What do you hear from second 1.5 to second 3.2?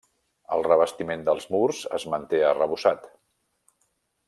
murs es manté arrebossat.